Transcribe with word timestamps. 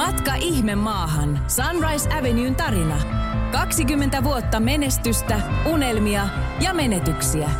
Matka 0.00 0.34
ihme 0.34 0.74
maahan. 0.74 1.40
Sunrise 1.48 2.08
Avenuen 2.18 2.54
tarina. 2.54 2.96
20 3.52 4.24
vuotta 4.24 4.60
menestystä, 4.60 5.40
unelmia 5.66 6.28
ja 6.60 6.74
menetyksiä. 6.74 7.50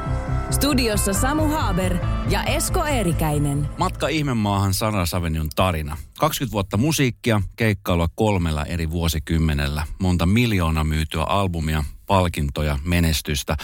Studiossa 0.50 1.12
Samu 1.12 1.48
Haaber 1.48 1.96
ja 2.28 2.44
Esko 2.44 2.84
Eerikäinen. 2.84 3.68
Matka 3.78 4.08
ihmemaahan 4.08 4.74
Sunrise 4.74 5.16
Avenuen 5.16 5.48
tarina. 5.56 5.96
20 6.18 6.52
vuotta 6.52 6.76
musiikkia, 6.76 7.42
keikkailua 7.56 8.08
kolmella 8.14 8.64
eri 8.64 8.90
vuosikymmenellä, 8.90 9.86
monta 9.98 10.26
miljoona 10.26 10.84
myytyä 10.84 11.22
albumia, 11.22 11.84
palkintoja, 12.06 12.78
menestystä, 12.84 13.56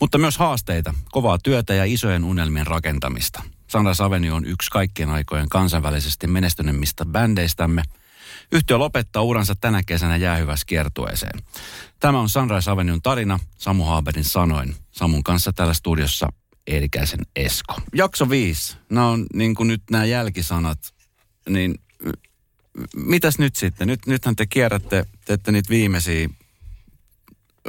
mutta 0.00 0.18
myös 0.18 0.38
haasteita, 0.38 0.94
kovaa 1.12 1.38
työtä 1.38 1.74
ja 1.74 1.84
isojen 1.84 2.24
unelmien 2.24 2.66
rakentamista. 2.66 3.42
Sunrise 3.66 4.04
Avenue 4.04 4.32
on 4.32 4.44
yksi 4.44 4.70
kaikkien 4.70 5.10
aikojen 5.10 5.48
kansainvälisesti 5.48 6.26
menestyneimmistä 6.26 7.04
bändeistämme. 7.04 7.82
Yhtiö 8.52 8.78
lopettaa 8.78 9.22
uransa 9.22 9.54
tänä 9.54 9.82
kesänä 9.86 10.16
jäähyvässä 10.16 10.66
kiertueeseen. 10.66 11.40
Tämä 12.00 12.20
on 12.20 12.28
Sunrise 12.28 12.70
Avenue'n 12.70 13.00
tarina 13.02 13.40
Samu 13.58 13.84
Haaberin 13.84 14.24
sanoin. 14.24 14.76
Samun 14.92 15.24
kanssa 15.24 15.52
täällä 15.52 15.74
studiossa 15.74 16.28
Eerikäisen 16.66 17.20
Esko. 17.36 17.74
Jakso 17.94 18.30
5. 18.30 18.76
Nämä 18.90 19.08
on 19.08 19.26
niin 19.34 19.54
kuin 19.54 19.66
nyt 19.66 19.82
nämä 19.90 20.04
jälkisanat. 20.04 20.94
Niin 21.48 21.74
mitäs 22.96 23.38
nyt 23.38 23.56
sitten? 23.56 23.88
Nyt, 23.88 24.06
nythän 24.06 24.36
te 24.36 24.46
kierrätte, 24.46 25.06
teette 25.24 25.52
niitä 25.52 25.68
viimeisiä 25.70 26.28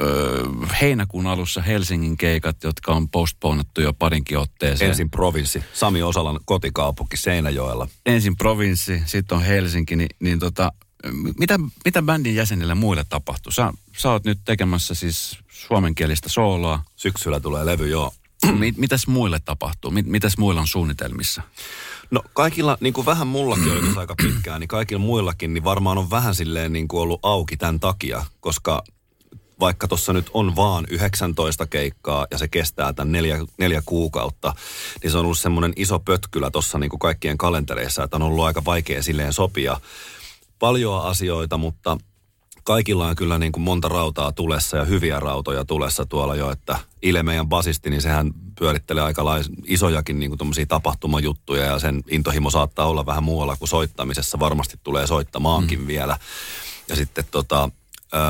öö, 0.00 0.44
heinäkuun 0.80 1.26
alussa 1.26 1.62
Helsingin 1.62 2.16
keikat, 2.16 2.56
jotka 2.64 2.92
on 2.92 3.08
postponattu 3.08 3.80
jo 3.80 3.92
parinkin 3.92 4.38
otteeseen. 4.38 4.88
Ensin 4.88 5.10
provinssi, 5.10 5.64
Sami 5.72 6.02
Osalan 6.02 6.40
kotikaupunki 6.44 7.16
Seinäjoella. 7.16 7.88
Ensin 8.06 8.36
provinssi, 8.36 9.02
sitten 9.06 9.38
on 9.38 9.44
Helsinki, 9.44 9.96
niin, 9.96 10.08
niin 10.20 10.38
tota, 10.38 10.72
mitä, 11.38 11.58
mitä 11.84 12.02
bändin 12.02 12.34
jäsenille 12.34 12.74
muille 12.74 13.04
tapahtuu? 13.08 13.52
Sä, 13.52 13.72
sä 13.96 14.10
oot 14.10 14.24
nyt 14.24 14.38
tekemässä 14.44 14.94
siis 14.94 15.38
suomenkielistä 15.48 16.28
sooloa. 16.28 16.84
Syksyllä 16.96 17.40
tulee 17.40 17.66
levy, 17.66 17.88
joo. 17.88 18.12
mitäs 18.76 19.06
muille 19.06 19.40
tapahtuu? 19.44 19.90
mitäs 19.90 20.38
muilla 20.38 20.60
on 20.60 20.66
suunnitelmissa? 20.66 21.42
No 22.10 22.22
kaikilla, 22.32 22.78
niin 22.80 22.92
kuin 22.92 23.06
vähän 23.06 23.26
mullakin 23.26 23.72
oli 23.72 23.96
aika 23.96 24.14
pitkään, 24.22 24.60
niin 24.60 24.68
kaikilla 24.68 25.00
muillakin, 25.02 25.54
niin 25.54 25.64
varmaan 25.64 25.98
on 25.98 26.10
vähän 26.10 26.34
silleen 26.34 26.72
niin 26.72 26.88
kuin 26.88 27.00
ollut 27.00 27.20
auki 27.22 27.56
tämän 27.56 27.80
takia, 27.80 28.24
koska 28.40 28.82
vaikka 29.60 29.88
tuossa 29.88 30.12
nyt 30.12 30.30
on 30.34 30.56
vaan 30.56 30.86
19 30.90 31.66
keikkaa 31.66 32.26
ja 32.30 32.38
se 32.38 32.48
kestää 32.48 32.92
tämän 32.92 33.12
neljä, 33.12 33.38
neljä 33.58 33.82
kuukautta, 33.86 34.54
niin 35.02 35.10
se 35.10 35.18
on 35.18 35.24
ollut 35.24 35.38
semmoinen 35.38 35.72
iso 35.76 35.98
pötkylä 35.98 36.50
tuossa 36.50 36.78
niin 36.78 36.90
kuin 36.90 37.00
kaikkien 37.00 37.38
kalentereissa, 37.38 38.04
että 38.04 38.16
on 38.16 38.22
ollut 38.22 38.44
aika 38.44 38.64
vaikea 38.64 39.02
silleen 39.02 39.32
sopia 39.32 39.80
paljon 40.58 41.02
asioita, 41.02 41.58
mutta 41.58 41.98
kaikilla 42.66 43.06
on 43.06 43.16
kyllä 43.16 43.38
niin 43.38 43.52
kuin 43.52 43.62
monta 43.62 43.88
rautaa 43.88 44.32
tulessa 44.32 44.76
ja 44.76 44.84
hyviä 44.84 45.20
rautoja 45.20 45.64
tulessa 45.64 46.06
tuolla 46.06 46.36
jo, 46.36 46.50
että 46.50 46.78
Ile 47.02 47.22
meidän 47.22 47.48
basisti, 47.48 47.90
niin 47.90 48.02
sehän 48.02 48.32
pyörittelee 48.58 49.02
aika 49.02 49.24
lais, 49.24 49.50
isojakin 49.64 50.20
niin 50.20 50.30
kuin 50.38 50.68
tapahtumajuttuja 50.68 51.64
ja 51.64 51.78
sen 51.78 52.02
intohimo 52.10 52.50
saattaa 52.50 52.86
olla 52.86 53.06
vähän 53.06 53.24
muualla 53.24 53.56
kuin 53.56 53.68
soittamisessa. 53.68 54.38
Varmasti 54.38 54.76
tulee 54.82 55.06
soittamaankin 55.06 55.80
mm. 55.80 55.86
vielä. 55.86 56.18
Ja 56.88 56.96
sitten 56.96 57.24
tota, 57.30 57.70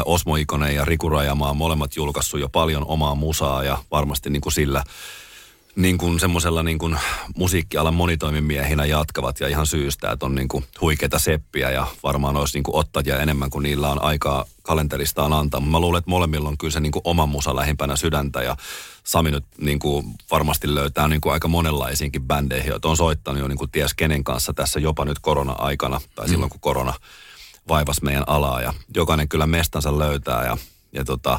Osmo 0.04 0.36
Ikonen 0.36 0.74
ja 0.74 0.84
Riku 0.84 1.08
Rajamaa 1.08 1.50
on 1.50 1.56
molemmat 1.56 1.96
julkaissut 1.96 2.40
jo 2.40 2.48
paljon 2.48 2.84
omaa 2.86 3.14
musaa 3.14 3.64
ja 3.64 3.78
varmasti 3.90 4.30
niin 4.30 4.40
kuin 4.40 4.52
sillä 4.52 4.84
niin 5.76 5.98
kuin 5.98 6.20
semmoisella 6.20 6.62
niin 6.62 6.78
kuin 6.78 6.98
musiikkialan 7.36 7.94
monitoimimiehinä 7.94 8.84
jatkavat 8.84 9.40
ja 9.40 9.48
ihan 9.48 9.66
syystä, 9.66 10.10
että 10.10 10.26
on 10.26 10.34
niin 10.34 10.48
kuin 10.48 10.64
huikeita 10.80 11.18
seppiä 11.18 11.70
ja 11.70 11.86
varmaan 12.02 12.36
olisi 12.36 12.56
niin 12.56 12.62
kuin 12.62 12.76
ottajia 12.76 13.20
enemmän 13.20 13.50
kuin 13.50 13.62
niillä 13.62 13.88
on 13.88 14.02
aikaa 14.02 14.44
kalenteristaan 14.62 15.32
antaa. 15.32 15.60
Mä 15.60 15.80
luulen, 15.80 15.98
että 15.98 16.10
molemmilla 16.10 16.48
on 16.48 16.58
kyllä 16.58 16.72
se 16.72 16.80
niin 16.80 16.92
kuin 16.92 17.02
oma 17.04 17.26
musa 17.26 17.56
lähimpänä 17.56 17.96
sydäntä 17.96 18.42
ja 18.42 18.56
Sami 19.04 19.30
nyt 19.30 19.44
niin 19.58 19.78
kuin 19.78 20.06
varmasti 20.30 20.74
löytää 20.74 21.08
niin 21.08 21.20
kuin 21.20 21.32
aika 21.32 21.48
monenlaisiinkin 21.48 22.22
bändeihin, 22.22 22.70
joita 22.70 22.88
on 22.88 22.96
soittanut 22.96 23.40
jo 23.40 23.48
niin 23.48 23.58
kuin 23.58 23.70
ties 23.70 23.94
kenen 23.94 24.24
kanssa 24.24 24.52
tässä 24.54 24.80
jopa 24.80 25.04
nyt 25.04 25.18
korona-aikana 25.18 26.00
tai 26.14 26.28
silloin 26.28 26.50
kun 26.50 26.60
korona 26.60 26.94
vaivas 27.68 28.02
meidän 28.02 28.24
alaa 28.26 28.60
ja 28.60 28.74
jokainen 28.94 29.28
kyllä 29.28 29.46
mestansa 29.46 29.98
löytää 29.98 30.44
ja, 30.44 30.56
ja 30.92 31.04
tota, 31.04 31.38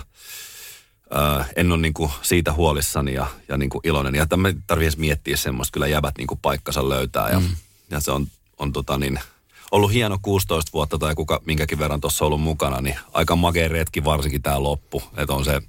Öö, 1.16 1.44
en 1.56 1.72
ole 1.72 1.82
niinku 1.82 2.12
siitä 2.22 2.54
huolissani 2.54 3.14
ja, 3.14 3.28
ja 3.50 3.58
niinku 3.58 3.82
iloinen. 3.84 4.16
Ja 4.16 4.26
tämä 4.26 4.54
tarvitsisi 4.68 5.00
miettiä 5.00 5.38
semmoista, 5.38 5.74
kyllä 5.74 5.88
jäbät 5.88 6.18
niinku 6.18 6.36
paikkansa 6.36 6.90
löytää. 6.90 7.30
Ja, 7.30 7.40
mm. 7.40 7.56
ja 7.90 8.00
se 8.00 8.12
on, 8.12 8.28
on 8.58 8.74
tota 8.74 8.98
niin, 8.98 9.20
ollut 9.72 9.94
hieno 9.94 10.20
16 10.22 10.72
vuotta 10.74 10.98
tai 10.98 11.16
kuka 11.16 11.42
minkäkin 11.46 11.80
verran 11.80 12.02
tuossa 12.02 12.26
ollut 12.26 12.42
mukana, 12.42 12.82
niin 12.82 12.96
aika 13.14 13.36
makea 13.36 13.68
retki 13.68 14.04
varsinkin 14.04 14.42
tämä 14.42 14.64
loppu. 14.64 15.04
Että 15.18 15.34
on 15.34 15.46
se, 15.46 15.62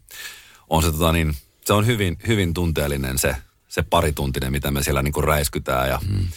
on 0.71 0.83
se, 0.83 0.93
tota 0.93 1.13
niin, 1.13 1.35
se 1.65 1.73
on 1.73 1.87
hyvin, 1.87 2.19
hyvin 2.27 2.55
tunteellinen 2.55 3.19
se, 3.19 3.37
se 3.69 3.83
parituntinen, 3.83 4.53
mitä 4.53 4.71
me 4.71 4.83
siellä 4.83 5.03
niinku 5.03 5.23
räiskytään. 5.23 5.89
Ja 5.89 6.01
mm. 6.09 6.29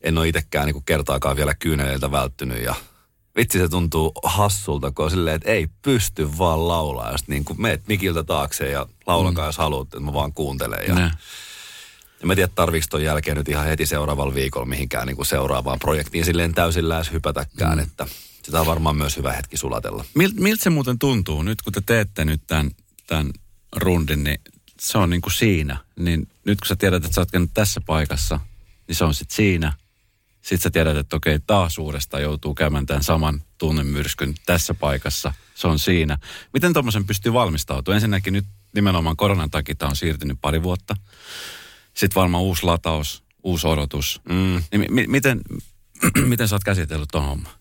en 0.00 0.18
ole 0.18 0.28
itsekään 0.28 0.66
niinku 0.66 0.82
kertaakaan 0.86 1.36
vielä 1.36 1.54
kyyneleiltä 1.54 2.10
välttynyt 2.10 2.62
ja 2.62 2.74
vitsi 3.38 3.58
se 3.58 3.68
tuntuu 3.68 4.12
hassulta, 4.24 4.90
kun 4.90 5.04
on 5.04 5.10
silleen, 5.10 5.36
että 5.36 5.50
ei 5.50 5.68
pysty 5.82 6.38
vaan 6.38 6.68
laulaa. 6.68 7.12
Ja 7.12 7.18
sitten 7.18 7.32
niin 7.32 7.44
kuin 7.44 7.62
meet 7.62 7.88
mikiltä 7.88 8.24
taakse 8.24 8.70
ja 8.70 8.86
laulakaa, 9.06 9.44
mm. 9.44 9.48
jos 9.48 9.58
haluat, 9.58 9.86
että 9.86 10.00
mä 10.00 10.12
vaan 10.12 10.32
kuuntelen. 10.32 10.80
Ja, 10.88 11.10
ja 12.20 12.26
mä 12.26 12.34
tiedän, 12.34 12.54
tarviiko 12.54 12.86
ton 12.90 13.02
jälkeen 13.02 13.36
nyt 13.36 13.48
ihan 13.48 13.66
heti 13.66 13.86
seuraavalla 13.86 14.34
viikolla 14.34 14.66
mihinkään 14.66 15.06
niin 15.06 15.16
kuin 15.16 15.26
seuraavaan 15.26 15.78
projektiin 15.78 16.24
silleen 16.24 16.54
täysin 16.54 16.88
lähes 16.88 17.12
hypätäkään, 17.12 17.78
mm. 17.78 17.82
että 17.82 18.06
sitä 18.42 18.60
on 18.60 18.66
varmaan 18.66 18.96
myös 18.96 19.16
hyvä 19.16 19.32
hetki 19.32 19.56
sulatella. 19.56 20.04
Mil, 20.14 20.30
miltä 20.40 20.64
se 20.64 20.70
muuten 20.70 20.98
tuntuu 20.98 21.42
nyt, 21.42 21.62
kun 21.62 21.72
te 21.72 21.80
teette 21.86 22.24
nyt 22.24 22.42
tämän, 22.46 22.70
tämän 23.06 23.30
rundin, 23.76 24.24
niin 24.24 24.40
se 24.80 24.98
on 24.98 25.10
niin 25.10 25.20
kuin 25.20 25.32
siinä. 25.32 25.76
Niin 25.98 26.28
nyt 26.44 26.60
kun 26.60 26.68
sä 26.68 26.76
tiedät, 26.76 27.04
että 27.04 27.14
sä 27.14 27.20
oot 27.20 27.50
tässä 27.54 27.80
paikassa, 27.86 28.40
niin 28.88 28.96
se 28.96 29.04
on 29.04 29.14
sitten 29.14 29.36
siinä– 29.36 29.72
sitten 30.48 30.62
sä 30.62 30.70
tiedät, 30.70 30.96
että 30.96 31.16
okei, 31.16 31.38
taas 31.46 31.78
uudestaan 31.78 32.22
joutuu 32.22 32.54
käymään 32.54 32.86
tämän 32.86 33.04
saman 33.04 33.42
tunnemyrskyn 33.58 34.34
tässä 34.46 34.74
paikassa. 34.74 35.32
Se 35.54 35.68
on 35.68 35.78
siinä. 35.78 36.18
Miten 36.52 36.72
tuommoisen 36.72 37.06
pystyy 37.06 37.32
valmistautumaan? 37.32 37.96
Ensinnäkin 37.96 38.32
nyt 38.32 38.44
nimenomaan 38.74 39.16
koronan 39.16 39.50
takia 39.50 39.74
tämä 39.74 39.90
on 39.90 39.96
siirtynyt 39.96 40.38
pari 40.40 40.62
vuotta. 40.62 40.96
Sitten 41.94 42.20
varmaan 42.20 42.42
uusi 42.42 42.62
lataus, 42.62 43.22
uusi 43.42 43.66
odotus. 43.66 44.20
Mm. 44.28 44.62
Niin 44.72 44.94
m- 44.94 45.10
miten, 45.10 45.40
miten 46.32 46.48
sä 46.48 46.54
oot 46.54 46.64
käsitellyt 46.64 47.08
tuon 47.12 47.24
homman? 47.24 47.52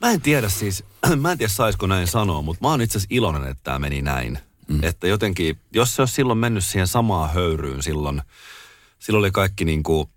Mä 0.00 0.10
en 0.10 0.20
tiedä 0.20 0.48
siis, 0.48 0.84
mä 1.20 1.32
en 1.32 1.38
tiedä 1.38 1.52
saisiko 1.52 1.86
näin 1.86 2.06
sanoa, 2.06 2.42
mutta 2.42 2.64
mä 2.64 2.70
oon 2.70 2.82
itse 2.82 2.98
asiassa 2.98 3.14
iloinen, 3.14 3.50
että 3.50 3.64
tämä 3.64 3.78
meni 3.78 4.02
näin. 4.02 4.38
Mm. 4.68 4.78
Että 4.82 5.06
jotenkin, 5.06 5.58
jos 5.72 5.96
se 5.96 6.02
olisi 6.02 6.14
silloin 6.14 6.38
mennyt 6.38 6.64
siihen 6.64 6.86
samaan 6.86 7.34
höyryyn 7.34 7.82
silloin, 7.82 8.22
silloin 8.98 9.20
oli 9.20 9.30
kaikki 9.30 9.64
niin 9.64 9.82
kuin 9.82 10.08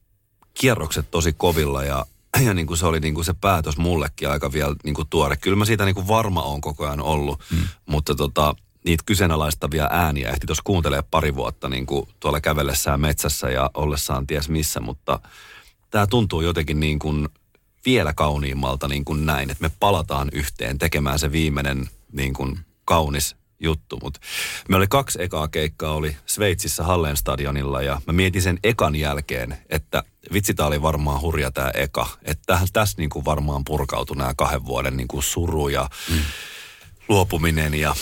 kierrokset 0.59 1.11
tosi 1.11 1.33
kovilla 1.33 1.83
ja, 1.83 2.05
ja 2.45 2.53
niin 2.53 2.67
kuin 2.67 2.77
se 2.77 2.85
oli 2.85 2.99
niin 2.99 3.13
kuin 3.15 3.25
se 3.25 3.33
päätös 3.33 3.77
mullekin 3.77 4.29
aika 4.29 4.53
vielä 4.53 4.75
niin 4.83 4.95
kuin 4.95 5.07
tuore. 5.09 5.37
Kyllä 5.37 5.57
mä 5.57 5.65
siitä 5.65 5.85
niin 5.85 5.95
kuin 5.95 6.07
varma 6.07 6.41
on 6.41 6.61
koko 6.61 6.85
ajan 6.85 7.01
ollut, 7.01 7.41
mm. 7.51 7.57
mutta 7.85 8.15
tota, 8.15 8.55
niitä 8.85 9.03
kyseenalaistavia 9.05 9.87
ääniä 9.91 10.29
ehti 10.29 10.47
tuossa 10.47 10.63
kuuntelee 10.63 11.03
pari 11.11 11.35
vuotta 11.35 11.69
niin 11.69 11.85
kuin 11.85 12.07
tuolla 12.19 12.41
kävellessään 12.41 13.01
metsässä 13.01 13.49
ja 13.49 13.69
ollessaan 13.73 14.27
ties 14.27 14.49
missä, 14.49 14.79
mutta 14.79 15.19
tämä 15.89 16.07
tuntuu 16.07 16.41
jotenkin 16.41 16.79
niin 16.79 16.99
kuin 16.99 17.29
vielä 17.85 18.13
kauniimmalta 18.13 18.87
niin 18.87 19.05
kuin 19.05 19.25
näin, 19.25 19.49
että 19.49 19.61
me 19.61 19.71
palataan 19.79 20.29
yhteen 20.33 20.77
tekemään 20.77 21.19
se 21.19 21.31
viimeinen 21.31 21.89
niin 22.11 22.33
kuin 22.33 22.59
kaunis 22.85 23.35
juttu. 23.59 23.99
Mutta 24.03 24.19
me 24.69 24.75
oli 24.75 24.87
kaksi 24.87 25.23
ekaa 25.23 25.47
keikkaa, 25.47 25.91
oli 25.91 26.17
Sveitsissä 26.25 26.83
Hallenstadionilla 26.83 27.81
ja 27.81 28.01
mä 28.07 28.13
mietin 28.13 28.41
sen 28.41 28.59
ekan 28.63 28.95
jälkeen, 28.95 29.57
että 29.69 30.03
vitsi 30.33 30.53
tää 30.53 30.65
oli 30.67 30.81
varmaan 30.81 31.21
hurja 31.21 31.51
tämä 31.51 31.71
eka. 31.73 32.07
Että 32.23 32.59
tässä 32.73 32.95
niinku 32.97 33.25
varmaan 33.25 33.63
purkautui 33.65 34.17
nämä 34.17 34.33
kahden 34.37 34.65
vuoden 34.65 34.97
niinku 34.97 35.21
suru 35.21 35.67
ja 35.67 35.89
mm. 36.09 36.19
luopuminen 37.09 37.73
ja, 37.73 37.95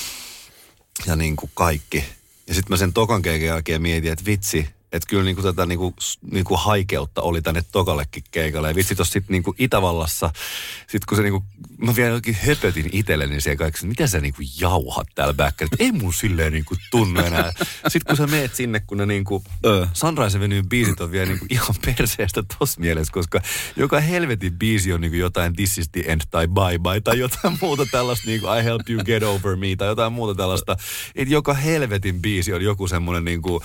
ja 1.05 1.15
niinku 1.15 1.49
kaikki. 1.53 2.05
Ja 2.47 2.53
sitten 2.53 2.73
mä 2.73 2.77
sen 2.77 2.93
tokan 2.93 3.21
keikan 3.21 3.47
jälkeen 3.47 3.81
mietin, 3.81 4.11
että 4.11 4.25
vitsi, 4.25 4.69
että 4.93 5.07
kyllä 5.09 5.23
niinku 5.23 5.41
tätä 5.41 5.65
niinku, 5.65 5.95
niinku 6.31 6.57
haikeutta 6.57 7.21
oli 7.21 7.41
tänne 7.41 7.63
tokallekin 7.71 8.23
keikalle. 8.31 8.67
Ja 8.67 8.75
vitsi 8.75 8.95
tuossa 8.95 9.13
sitten 9.13 9.33
niinku 9.33 9.55
Itävallassa, 9.57 10.31
sitten 10.79 11.05
kun 11.09 11.17
se 11.17 11.23
niinku, 11.23 11.43
mä 11.77 11.95
vielä 11.95 12.15
jokin 12.15 12.37
höpötin 12.47 12.89
itselleni 12.91 13.41
siellä 13.41 13.57
kaikki, 13.57 13.77
että 13.77 13.87
mitä 13.87 14.07
sä 14.07 14.19
niinku 14.19 14.41
jauhat 14.59 15.07
täällä 15.15 15.33
bäkkäri, 15.33 15.69
että 15.71 15.83
ei 15.83 15.91
mun 15.91 16.13
silleen 16.13 16.53
niinku 16.53 16.75
tunnu 16.91 17.19
enää. 17.21 17.51
Sitten 17.87 18.01
kun 18.07 18.17
sä 18.17 18.27
meet 18.27 18.55
sinne, 18.55 18.79
kun 18.79 18.97
ne 18.97 19.05
niinku, 19.05 19.35
uh, 19.35 19.87
Sunrise 19.93 20.37
Avenue 20.37 20.63
biisit 20.69 21.01
on 21.01 21.11
vielä 21.11 21.25
niinku 21.25 21.45
ihan 21.49 21.75
perseestä 21.85 22.43
tossa 22.59 22.81
mielessä, 22.81 23.13
koska 23.13 23.41
joka 23.75 23.99
helvetin 23.99 24.53
biisi 24.53 24.93
on 24.93 25.01
niinku 25.01 25.17
jotain 25.17 25.55
This 25.55 25.77
is 25.77 25.89
the 25.89 26.03
end 26.07 26.21
tai 26.31 26.47
Bye 26.47 26.79
Bye 26.79 27.01
tai 27.01 27.19
jotain 27.19 27.57
muuta 27.61 27.85
tällaista 27.91 28.27
niinku 28.27 28.47
I 28.59 28.63
help 28.63 28.89
you 28.89 29.03
get 29.03 29.23
over 29.23 29.55
me 29.55 29.75
tai 29.77 29.87
jotain 29.87 30.13
muuta 30.13 30.35
tällaista. 30.35 30.77
Että 31.15 31.33
joka 31.33 31.53
helvetin 31.53 32.21
biisi 32.21 32.53
on 32.53 32.61
joku 32.61 32.87
semmoinen 32.87 33.25
niinku 33.25 33.63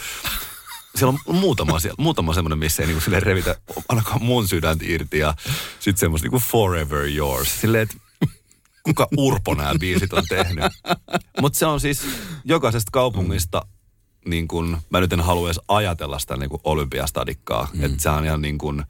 siellä 0.99 1.19
on 1.27 1.37
muutama, 1.37 1.81
siellä, 1.81 1.97
muutama 1.99 2.35
semmoinen, 2.35 2.59
missä 2.59 2.83
ei 2.83 2.87
niinku 2.87 3.01
silleen 3.01 3.23
revitä 3.23 3.57
ainakaan 3.89 4.23
mun 4.23 4.49
sydäntä 4.49 4.85
irti 4.89 5.19
ja 5.19 5.35
sitten 5.81 6.01
semmoista 6.01 6.25
niinku 6.27 6.39
forever 6.39 7.07
yours. 7.07 7.61
Silleen, 7.61 7.83
että 7.83 7.97
kuka 8.83 9.09
Urpo 9.17 9.55
nämä 9.55 9.75
biisit 9.81 10.13
on 10.13 10.25
tehnyt. 10.29 10.65
Mutta 11.41 11.59
se 11.59 11.67
on 11.67 11.81
siis 11.81 12.03
jokaisesta 12.45 12.91
kaupungista, 12.93 13.63
niin 14.27 14.49
kun, 14.49 14.79
mä 14.91 15.01
nyt 15.01 15.13
en 15.13 15.21
halua 15.21 15.49
edes 15.49 15.61
ajatella 15.69 16.19
sitä 16.19 16.37
niin 16.37 16.51
kuin 16.51 16.61
olympiastadikkaa. 16.65 17.69
Mm. 17.73 17.85
Että 17.85 18.03
se 18.03 18.11
on 18.11 18.25
ihan 18.25 18.43
niin 18.43 18.59
kuin, 18.59 18.85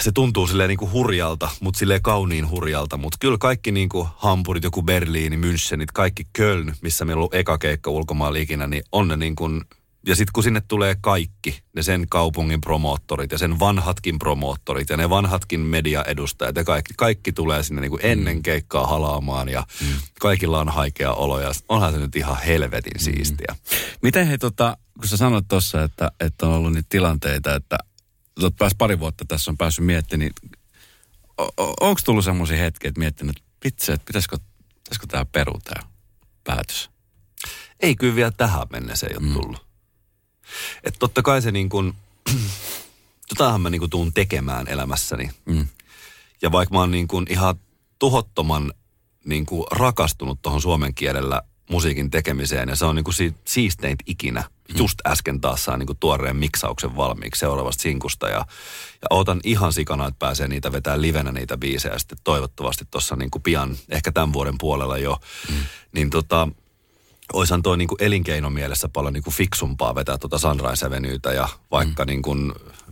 se 0.00 0.12
tuntuu 0.12 0.46
silleen 0.46 0.68
niin 0.68 0.78
kuin 0.78 0.92
hurjalta, 0.92 1.48
mutta 1.60 1.78
silleen 1.78 2.02
kauniin 2.02 2.50
hurjalta. 2.50 2.96
Mutta 2.96 3.16
kyllä 3.20 3.38
kaikki 3.38 3.72
niin 3.72 3.88
kuin 3.88 4.08
Hampurit, 4.16 4.64
joku 4.64 4.82
Berliini, 4.82 5.36
Münchenit, 5.36 5.90
kaikki 5.94 6.26
Köln, 6.32 6.74
missä 6.82 7.04
meillä 7.04 7.18
on 7.18 7.22
ollut 7.22 7.34
eka 7.34 7.58
keikka 7.58 7.90
ulkomailla 7.90 8.38
ikinä, 8.38 8.66
niin 8.66 8.82
on 8.92 9.08
ne 9.08 9.16
niin 9.16 9.36
kuin 9.36 9.64
ja 10.06 10.16
sitten 10.16 10.32
kun 10.32 10.42
sinne 10.42 10.62
tulee 10.68 10.96
kaikki, 11.00 11.62
ne 11.76 11.82
sen 11.82 12.06
kaupungin 12.08 12.60
promoottorit 12.60 13.32
ja 13.32 13.38
sen 13.38 13.58
vanhatkin 13.58 14.18
promoottorit 14.18 14.90
ja 14.90 14.96
ne 14.96 15.10
vanhatkin 15.10 15.60
mediaedustajat 15.60 16.56
ja 16.56 16.64
kaikki, 16.64 16.94
kaikki 16.96 17.32
tulee 17.32 17.62
sinne 17.62 17.80
niin 17.80 17.90
kuin 17.90 18.06
ennen 18.06 18.36
mm. 18.36 18.42
keikkaa 18.42 18.86
halaamaan 18.86 19.48
ja 19.48 19.66
mm. 19.80 19.86
kaikilla 20.20 20.60
on 20.60 20.68
haikea 20.68 21.12
olo 21.12 21.40
ja 21.40 21.50
onhan 21.68 21.92
se 21.92 21.98
nyt 21.98 22.16
ihan 22.16 22.42
helvetin 22.42 22.92
mm. 22.94 23.04
siistiä. 23.04 23.56
Miten 24.02 24.26
he 24.26 24.38
tota, 24.38 24.76
kun 24.98 25.08
sä 25.08 25.16
sanoit 25.16 25.48
tuossa, 25.48 25.82
että, 25.82 26.10
että 26.20 26.46
on 26.46 26.54
ollut 26.54 26.72
niitä 26.72 26.86
tilanteita, 26.88 27.54
että 27.54 27.78
olet 28.40 28.56
pääs 28.58 28.72
pari 28.78 29.00
vuotta 29.00 29.24
tässä 29.28 29.50
on 29.50 29.56
päässyt 29.56 29.86
miettimään, 29.86 30.30
niin 30.42 30.52
onko 31.80 32.00
tullut 32.04 32.24
semmoisia 32.24 32.56
hetkiä, 32.56 32.88
että 32.88 32.98
miettinyt, 32.98 33.36
että 33.36 33.48
pitse, 33.60 33.92
että 33.92 34.04
pitäisikö, 34.06 34.36
pitäisikö 34.74 35.06
tämä 35.06 35.24
peru 35.24 35.58
tämä 35.64 35.90
päätös? 36.44 36.90
Ei 37.80 37.96
kyllä 37.96 38.14
vielä 38.14 38.30
tähän 38.30 38.66
mennessä 38.72 39.06
ei 39.06 39.16
ole 39.16 39.26
mm. 39.26 39.32
tullut. 39.32 39.69
Että 40.84 40.98
totta 40.98 41.22
kai 41.22 41.42
se 41.42 41.52
niin 41.52 41.68
kuin, 41.68 41.94
mä 43.58 43.70
niin 43.70 43.80
kuin 43.80 43.90
tuun 43.90 44.12
tekemään 44.12 44.68
elämässäni. 44.68 45.30
Mm. 45.44 45.68
Ja 46.42 46.52
vaikka 46.52 46.74
mä 46.74 46.80
oon 46.80 46.90
niin 46.90 47.08
kuin 47.08 47.26
ihan 47.28 47.54
tuhottoman 47.98 48.72
niin 49.24 49.46
kuin 49.46 49.64
rakastunut 49.70 50.42
tuohon 50.42 50.60
suomen 50.60 50.94
kielellä 50.94 51.42
musiikin 51.70 52.10
tekemiseen 52.10 52.68
ja 52.68 52.76
se 52.76 52.84
on 52.84 52.96
niin 52.96 53.04
kuin 53.04 53.14
si- 53.14 53.34
siisteintä 53.44 54.04
ikinä. 54.06 54.40
Mm. 54.40 54.78
Just 54.78 54.98
äsken 55.06 55.40
taas 55.40 55.64
saa 55.64 55.76
niin 55.76 55.86
kuin 55.86 55.98
tuoreen 56.00 56.36
miksauksen 56.36 56.96
valmiiksi 56.96 57.38
seuraavasta 57.40 57.82
sinkusta 57.82 58.28
ja, 58.28 58.46
ja 59.02 59.06
ootan 59.10 59.40
ihan 59.44 59.72
sikana, 59.72 60.06
että 60.06 60.18
pääsee 60.18 60.48
niitä 60.48 60.72
vetää 60.72 61.00
livenä 61.00 61.32
niitä 61.32 61.56
biisejä 61.56 61.98
sitten 61.98 62.18
toivottavasti 62.24 62.84
tuossa 62.90 63.16
niin 63.16 63.30
kuin 63.30 63.42
pian, 63.42 63.76
ehkä 63.88 64.12
tämän 64.12 64.32
vuoden 64.32 64.58
puolella 64.58 64.98
jo. 64.98 65.20
Mm. 65.48 65.56
Niin 65.92 66.10
tota, 66.10 66.48
oishan 67.32 67.62
toi 67.62 67.78
niinku 67.78 67.96
elinkeinomielessä 68.00 68.88
paljon 68.88 69.12
niinku 69.12 69.30
fiksumpaa 69.30 69.94
vetää 69.94 70.18
tuota 70.18 70.38
Sunrise 70.38 70.86
Avenuetä 70.86 71.32
ja 71.32 71.48
vaikka 71.70 72.04
mm. 72.04 72.06
niinku 72.06 72.36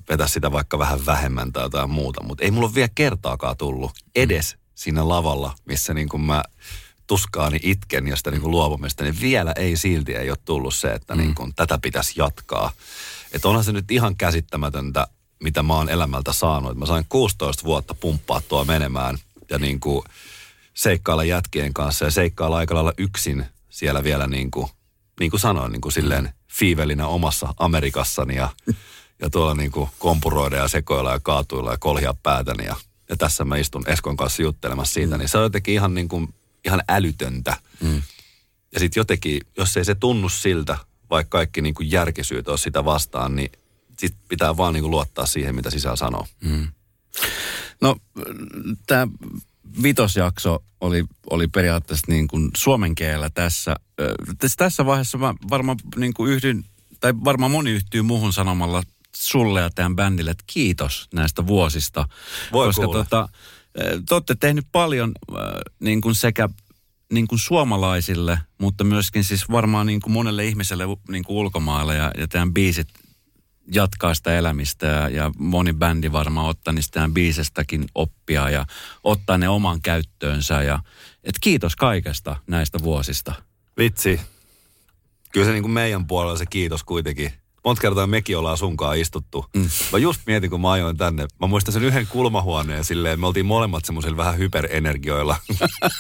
vetää 0.09 0.29
sitä 0.29 0.53
vaikka 0.53 0.79
vähän 0.79 1.07
vähemmän 1.07 1.53
tai 1.53 1.65
jotain 1.65 1.91
muuta. 1.91 2.23
Mutta 2.23 2.45
ei 2.45 2.51
mulla 2.51 2.67
ole 2.67 2.75
vielä 2.75 2.89
kertaakaan 2.95 3.57
tullut 3.57 3.93
edes 4.15 4.57
siinä 4.75 5.09
lavalla, 5.09 5.55
missä 5.65 5.95
niinku 5.95 6.19
mä 6.19 6.45
tuskaani 7.07 7.59
itken 7.63 8.07
ja 8.07 8.17
sitä 8.17 8.31
niinku 8.31 8.51
luopumista, 8.51 9.05
niin 9.05 9.21
vielä 9.21 9.53
ei 9.57 9.77
silti 9.77 10.15
ei 10.15 10.31
ole 10.31 10.39
tullut 10.45 10.75
se, 10.75 10.93
että 10.93 11.15
mm. 11.15 11.21
niinku, 11.21 11.49
tätä 11.57 11.79
pitäisi 11.83 12.13
jatkaa. 12.17 12.73
Että 13.33 13.49
onhan 13.49 13.65
se 13.65 13.73
nyt 13.73 13.91
ihan 13.91 14.17
käsittämätöntä, 14.17 15.07
mitä 15.43 15.63
mä 15.63 15.75
oon 15.75 15.89
elämältä 15.89 16.33
saanut. 16.33 16.79
Mä 16.79 16.87
sain 16.87 17.05
16 17.09 17.65
vuotta 17.65 17.95
pumppaa 17.95 18.41
tuo 18.41 18.65
menemään 18.65 19.19
ja 19.51 19.59
niinku 19.59 20.05
seikkailla 20.75 21.25
jätkien 21.25 21.75
kanssa 21.75 22.05
ja 22.05 22.11
seikkailla 22.11 22.57
aika 22.57 22.75
lailla 22.75 22.93
yksin 22.99 23.47
siellä 23.71 24.05
vielä 24.05 24.27
niin 24.27 24.51
kuin, 24.51 24.69
niin 25.21 25.31
kuin 25.31 25.41
sanoin, 25.41 25.73
niin 25.73 25.81
kuin 25.81 25.93
silleen 25.93 26.33
fiivelinä 26.53 27.07
omassa 27.07 27.55
Amerikassani 27.57 28.37
ja, 28.37 28.49
ja 29.23 29.31
tuolla 29.31 29.55
niin 29.55 29.73
kuin 29.73 29.91
kompuroida 29.99 30.57
ja 30.57 30.69
sekoilla 30.69 31.13
ja 31.13 31.21
kaatuilla 31.21 31.71
ja 31.71 31.79
kolhia 31.79 32.15
päätäni 32.23 32.65
ja, 32.65 32.77
ja 33.09 33.17
tässä 33.17 33.45
mä 33.45 33.57
istun 33.57 33.89
Eskon 33.89 34.17
kanssa 34.17 34.43
juttelemassa 34.43 34.95
siitä, 34.95 35.15
mm. 35.15 35.19
niin 35.19 35.29
se 35.29 35.39
on 35.39 35.45
jotenkin 35.45 35.75
ihan 35.75 35.95
niin 35.95 36.09
kuin, 36.09 36.35
ihan 36.65 36.83
älytöntä. 36.89 37.57
Mm. 37.81 38.03
Ja 38.73 38.81
sitten 38.81 39.01
jotenkin, 39.01 39.41
jos 39.57 39.77
ei 39.77 39.85
se 39.85 39.95
tunnu 39.95 40.29
siltä, 40.29 40.79
vaikka 41.11 41.39
kaikki 41.39 41.63
niin 41.63 41.75
kuin 41.75 41.91
järkisyyt 41.91 42.49
on 42.49 42.59
sitä 42.59 42.85
vastaan, 42.85 43.37
niin 43.37 43.53
sit 43.99 44.17
pitää 44.29 44.57
vaan 44.57 44.75
niin 44.75 44.83
kuin 44.83 44.91
luottaa 44.91 45.27
siihen, 45.27 45.55
mitä 45.55 45.71
sisällä 45.71 45.97
sanoo. 45.97 46.27
Mm. 46.41 46.69
No, 47.81 47.97
tämä 48.87 49.09
vitosjakso 49.83 50.65
oli, 50.81 51.05
oli 51.31 51.47
periaatteessa 51.47 52.13
niin 52.13 52.29
kuin 52.29 52.51
suomen 52.57 52.95
kielellä 52.95 53.31
tässä. 53.31 53.77
Tässä 54.57 54.87
vaiheessa 54.87 55.19
mä 55.19 55.35
varmaan 55.51 55.79
niin 55.97 56.15
kuin 56.15 56.33
yhdyn, 56.33 56.65
tai 57.01 57.15
varmaan 57.25 57.51
moni 57.51 57.71
yhtyy 57.71 58.03
muuhun 58.03 58.33
sanomalla 58.33 58.83
sulle 59.17 59.61
ja 59.61 59.71
tämän 59.71 59.97
bändille, 59.97 60.31
että 60.31 60.45
kiitos 60.47 61.09
näistä 61.15 61.47
vuosista. 61.47 62.09
Voi 62.53 62.67
koska 62.67 62.87
tota, 62.87 63.29
te 64.09 64.15
olette 64.15 64.35
tehnyt 64.35 64.67
paljon 64.73 65.13
niin 65.81 66.01
kuin 66.01 66.15
sekä 66.15 66.49
niin 67.13 67.29
kuin 67.29 67.39
suomalaisille, 67.39 68.41
mutta 68.59 68.85
myöskin 68.85 69.25
siis 69.25 69.51
varmaan 69.51 69.87
niin 69.87 70.01
kuin 70.01 70.13
monelle 70.13 70.45
ihmiselle 70.45 70.85
niin 71.09 71.25
kuin 71.25 71.37
ulkomailla 71.37 71.95
ja, 71.95 72.11
ja 72.19 72.29
tämän 72.29 72.55
biisit 72.55 72.89
jatkaa 73.73 74.15
sitä 74.15 74.39
elämistä 74.39 74.87
ja, 74.87 75.09
ja 75.09 75.31
moni 75.39 75.73
bändi 75.73 76.13
varmaan 76.13 76.49
ottaa 76.49 76.75
niistä 76.75 77.11
biisestäkin 77.13 77.85
oppia 77.95 78.51
ja 78.51 78.67
ottaa 79.05 79.39
ne 79.39 79.49
oman 79.49 79.83
käyttöönsä. 79.83 80.63
Ja, 80.63 80.79
et 81.25 81.35
kiitos 81.41 81.77
kaikesta 81.77 82.37
näistä 82.47 82.79
vuosista. 82.83 83.35
Vitsi. 83.79 84.21
Kyllä 85.33 85.47
se 85.47 85.53
niin 85.53 85.63
kuin 85.63 85.73
meidän 85.73 86.07
puolella 86.07 86.39
se 86.39 86.47
kiitos 86.47 86.85
kuitenkin. 86.85 87.33
Monta 87.65 87.81
kertaa 87.81 88.07
mekin 88.07 88.39
ollaan 88.39 88.57
sunkaan 88.57 88.99
istuttu. 88.99 89.47
Mm. 89.57 89.69
Mä 89.93 89.99
just 89.99 90.21
mietin, 90.27 90.51
kun 90.51 90.61
mä 90.61 90.73
ajoin 90.73 90.97
tänne. 90.97 91.27
Mä 91.41 91.47
muistan 91.47 91.73
sen 91.73 91.85
yhden 91.85 92.07
kulmahuoneen 92.07 92.85
silleen, 92.85 93.21
me 93.21 93.27
oltiin 93.27 93.47
molemmat 93.47 93.85
semmoisilla 93.85 94.17
vähän 94.17 94.39
hyperenergioilla. 94.39 95.37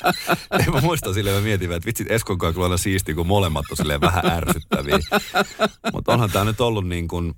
mä 0.72 0.80
muistan 0.80 1.14
silleen, 1.14 1.36
mä 1.36 1.42
mietin, 1.42 1.72
että 1.72 1.86
vitsit 1.86 2.10
Eskon 2.10 2.38
kanssa 2.38 2.60
kyllä 2.60 2.76
siistiä, 2.76 3.14
kun 3.14 3.26
molemmat 3.26 3.64
on 3.70 3.76
silleen 3.76 4.00
vähän 4.00 4.26
ärsyttäviä. 4.26 4.98
Mutta 5.92 6.12
onhan 6.12 6.30
tää 6.30 6.44
nyt 6.44 6.60
ollut 6.60 6.88
niin 6.88 7.08
kuin, 7.08 7.34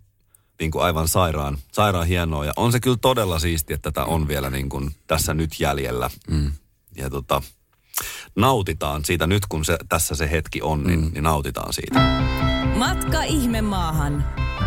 niin 0.60 0.70
kuin 0.70 0.84
aivan 0.84 1.08
sairaan, 1.08 1.58
sairaan 1.72 2.06
hienoa. 2.06 2.44
Ja 2.44 2.52
on 2.56 2.72
se 2.72 2.80
kyllä 2.80 2.96
todella 3.00 3.38
siistiä, 3.38 3.74
että 3.74 3.90
tätä 3.90 4.04
on 4.04 4.28
vielä 4.28 4.50
niin 4.50 4.68
kuin 4.68 4.90
tässä 5.06 5.34
nyt 5.34 5.60
jäljellä. 5.60 6.10
Mm. 6.30 6.52
Ja 6.96 7.10
tota, 7.10 7.42
nautitaan 8.36 9.04
siitä 9.04 9.26
nyt, 9.26 9.46
kun 9.48 9.64
se, 9.64 9.78
tässä 9.88 10.14
se 10.14 10.30
hetki 10.30 10.62
on, 10.62 10.84
niin, 10.84 11.00
mm. 11.00 11.10
niin 11.12 11.24
nautitaan 11.24 11.72
siitä. 11.72 12.00
Matka 12.76 13.22
ihme 13.22 13.62
maahan. 13.62 14.24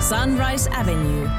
Sunrise 0.10 0.69
Avenue. 0.69 1.30